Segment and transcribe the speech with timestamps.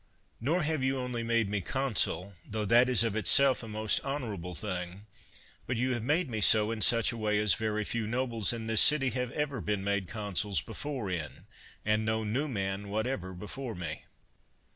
[0.39, 4.55] Nor have you only made me consul, tho that is of itself a most honorable
[4.55, 5.05] thing,
[5.67, 8.65] but you have made me so in such a way as very few nobles in
[8.65, 11.45] this city have ever been made consuls before in,
[11.85, 14.05] 'and no new man whatever before me.